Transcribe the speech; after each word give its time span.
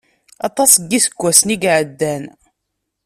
Aṭas 0.47 0.71
n 0.77 0.87
iseggasen 0.97 1.53
i 1.55 1.57
ɛeddan. 1.77 2.23